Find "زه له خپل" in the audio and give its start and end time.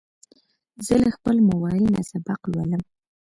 0.85-1.35